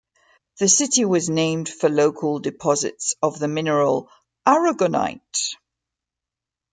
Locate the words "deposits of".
2.39-3.37